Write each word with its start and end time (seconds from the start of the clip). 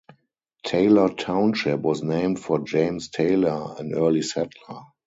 Taylor 0.63 1.09
Township 1.13 1.79
was 1.81 2.01
named 2.01 2.39
for 2.39 2.57
James 2.63 3.09
Taylor, 3.09 3.75
an 3.77 3.93
early 3.93 4.23
settler. 4.23 4.79